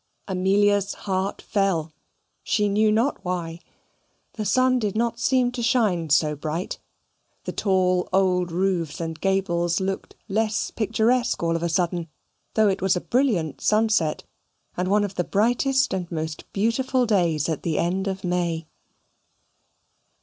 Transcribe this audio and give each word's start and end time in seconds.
Amelia's 0.27 0.95
heart 1.05 1.43
fell 1.43 1.93
she 2.41 2.67
knew 2.67 2.91
not 2.91 3.23
why. 3.23 3.59
The 4.33 4.45
sun 4.45 4.79
did 4.79 4.95
not 4.95 5.19
seem 5.19 5.51
to 5.51 5.61
shine 5.61 6.09
so 6.09 6.35
bright. 6.35 6.79
The 7.43 7.51
tall 7.51 8.09
old 8.11 8.51
roofs 8.51 8.99
and 8.99 9.21
gables 9.21 9.79
looked 9.79 10.15
less 10.27 10.71
picturesque 10.71 11.43
all 11.43 11.55
of 11.55 11.61
a 11.61 11.69
sudden, 11.69 12.09
though 12.55 12.67
it 12.67 12.81
was 12.81 12.95
a 12.95 13.01
brilliant 13.01 13.61
sunset, 13.61 14.23
and 14.75 14.87
one 14.87 15.03
of 15.03 15.13
the 15.13 15.23
brightest 15.23 15.93
and 15.93 16.11
most 16.11 16.51
beautiful 16.51 17.05
days 17.05 17.47
at 17.47 17.61
the 17.61 17.77
end 17.77 18.07
of 18.07 18.23
May. 18.23 18.65